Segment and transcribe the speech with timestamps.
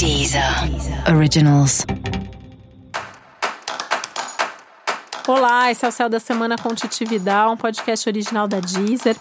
[0.00, 0.42] Deezer
[1.14, 1.84] Originals.
[5.28, 7.04] Olá, esse é o Céu da Semana com Titi
[7.52, 9.14] um podcast original da Deezer.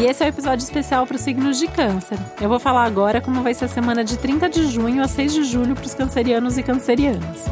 [0.00, 2.20] E esse é o um episódio especial para os signos de câncer.
[2.40, 5.34] Eu vou falar agora como vai ser a semana de 30 de junho a 6
[5.34, 7.46] de julho para os cancerianos e cancerianas.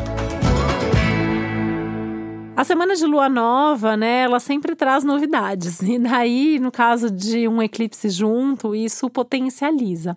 [2.55, 5.81] A semana de lua nova, né, ela sempre traz novidades.
[5.93, 10.17] E daí, no caso de um eclipse junto, isso potencializa.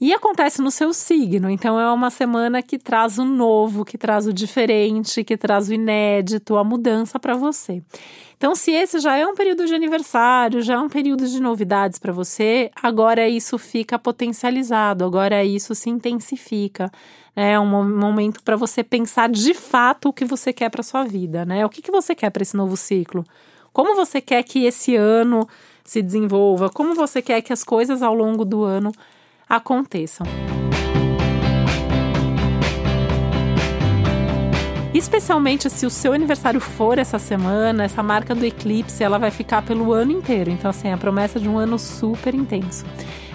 [0.00, 4.26] E acontece no seu signo, então é uma semana que traz o novo, que traz
[4.26, 7.82] o diferente, que traz o inédito, a mudança para você.
[8.36, 11.98] Então, se esse já é um período de aniversário, já é um período de novidades
[11.98, 16.90] para você, agora isso fica potencializado, agora isso se intensifica.
[17.36, 21.44] É um momento para você pensar de fato o que você quer para sua vida,
[21.44, 21.64] né?
[21.64, 23.24] O que, que você quer para esse novo ciclo?
[23.72, 25.48] Como você quer que esse ano
[25.84, 26.68] se desenvolva?
[26.70, 28.92] Como você quer que as coisas ao longo do ano
[29.48, 30.26] aconteçam?
[34.92, 39.62] Especialmente se o seu aniversário for essa semana, essa marca do eclipse, ela vai ficar
[39.62, 40.50] pelo ano inteiro.
[40.50, 42.84] Então, assim, a promessa de um ano super intenso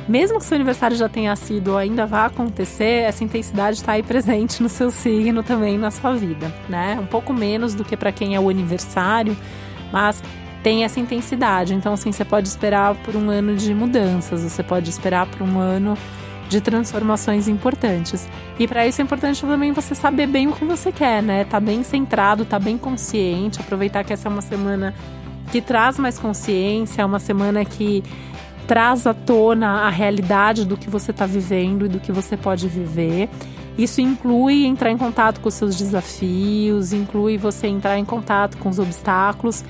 [0.09, 4.02] mesmo que seu aniversário já tenha sido ou ainda vá acontecer, essa intensidade está aí
[4.02, 6.97] presente no seu signo também na sua vida, né?
[7.00, 9.38] Um pouco menos do que para quem é o aniversário,
[9.94, 10.23] mas
[10.64, 11.74] tem essa intensidade.
[11.74, 15.60] Então, assim, você pode esperar por um ano de mudanças, você pode esperar por um
[15.60, 15.98] ano
[16.50, 18.28] de transformações importantes.
[18.58, 21.46] E para isso é importante também você saber bem o que você quer, né?
[21.46, 24.94] Tá bem centrado, tá bem consciente, aproveitar que essa é uma semana
[25.52, 28.04] que traz mais consciência, é uma semana que
[28.68, 32.68] traz à tona a realidade do que você está vivendo e do que você pode
[32.68, 33.30] viver.
[33.78, 38.70] Isso inclui entrar em contato com os seus desafios, inclui você entrar em contato com
[38.70, 39.64] os obstáculos,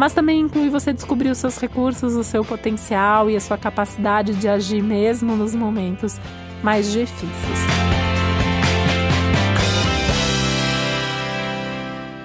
[0.00, 4.32] mas também inclui você descobrir os seus recursos, o seu potencial e a sua capacidade
[4.32, 6.18] de agir mesmo nos momentos
[6.62, 7.58] mais difíceis.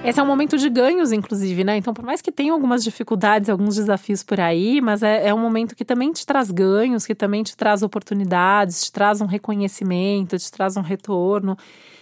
[0.02, 1.76] Esse é um momento de ganhos, inclusive, né?
[1.76, 5.38] Então, por mais que tenha algumas dificuldades, alguns desafios por aí, mas é, é um
[5.38, 10.38] momento que também te traz ganhos, que também te traz oportunidades, te traz um reconhecimento,
[10.38, 11.58] te traz um retorno.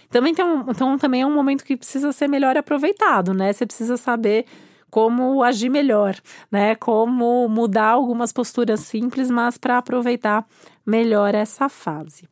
[0.09, 3.51] Também tem um, então, também é um momento que precisa ser melhor aproveitado, né?
[3.51, 4.45] Você precisa saber
[4.95, 6.15] como agir melhor,
[6.49, 6.73] né?
[6.73, 10.45] Como mudar algumas posturas simples, mas para aproveitar
[10.85, 12.23] melhor essa fase.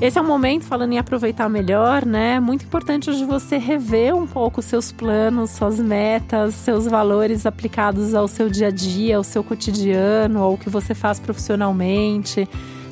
[0.00, 2.38] Esse é um momento, falando em aproveitar melhor, né?
[2.38, 8.28] Muito importante de você rever um pouco seus planos, suas metas, seus valores aplicados ao
[8.28, 12.48] seu dia a dia, ao seu cotidiano, ao que você faz profissionalmente.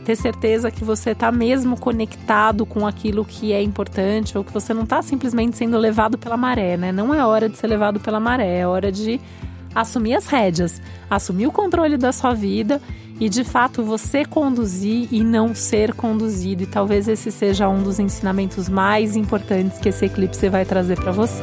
[0.07, 4.73] Ter certeza que você está mesmo conectado com aquilo que é importante, ou que você
[4.73, 6.93] não está simplesmente sendo levado pela maré, né?
[6.93, 9.21] Não é hora de ser levado pela maré, é hora de
[9.75, 10.81] assumir as rédeas,
[11.11, 12.81] assumir o controle da sua vida
[13.19, 16.63] e de fato você conduzir e não ser conduzido.
[16.63, 21.11] E talvez esse seja um dos ensinamentos mais importantes que esse eclipse vai trazer para
[21.11, 21.43] você.